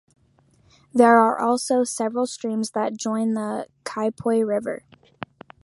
There 0.95 1.15
are 1.19 1.37
also 1.39 1.83
several 1.83 2.25
streams 2.25 2.71
that 2.71 2.97
join 2.97 3.35
the 3.35 3.67
Kaiapoi 3.83 4.43
River. 4.47 4.83